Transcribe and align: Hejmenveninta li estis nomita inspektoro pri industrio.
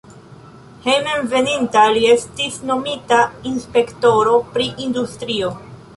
Hejmenveninta 0.85 1.83
li 1.97 2.01
estis 2.13 2.57
nomita 2.71 3.19
inspektoro 3.53 4.35
pri 4.57 4.71
industrio. 4.87 5.53